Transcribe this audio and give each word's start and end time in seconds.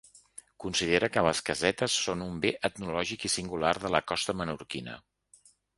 Considera 0.63 1.09
que 1.17 1.23
les 1.27 1.41
casetes 1.51 1.99
són 2.07 2.25
un 2.29 2.41
bé 2.47 2.55
etnològic 2.73 3.29
i 3.31 3.35
singular 3.37 3.77
de 3.87 3.95
la 3.99 4.05
costa 4.13 4.41
menorquina. 4.43 5.03